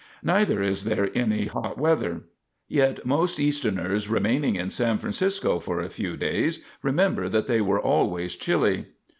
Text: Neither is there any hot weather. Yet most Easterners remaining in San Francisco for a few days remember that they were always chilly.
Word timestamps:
Neither 0.23 0.63
is 0.63 0.85
there 0.85 1.11
any 1.13 1.45
hot 1.45 1.77
weather. 1.77 2.21
Yet 2.67 3.05
most 3.05 3.39
Easterners 3.39 4.09
remaining 4.09 4.55
in 4.55 4.71
San 4.71 4.97
Francisco 4.97 5.59
for 5.59 5.79
a 5.79 5.89
few 5.89 6.17
days 6.17 6.65
remember 6.81 7.29
that 7.29 7.45
they 7.45 7.61
were 7.61 7.79
always 7.79 8.35
chilly. 8.35 8.87